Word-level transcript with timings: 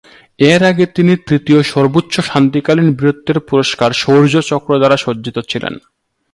এর 0.43 0.61
আগে 0.63 0.85
তিনি 0.95 1.13
তৃতীয় 1.27 1.59
সর্বোচ্চ 1.73 2.13
শান্তিকালীন 2.21 2.89
বীরত্বের 2.99 3.37
পুরস্কার 3.49 3.89
শৌর্য 3.93 4.33
চক্র 4.49 4.71
দ্বারা 4.77 4.97
সজ্জিত 4.97 5.37
ছিলেন। 5.49 5.73